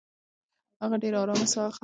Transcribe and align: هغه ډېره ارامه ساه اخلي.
هغه 0.81 0.95
ډېره 1.03 1.17
ارامه 1.21 1.47
ساه 1.53 1.65
اخلي. 1.69 1.79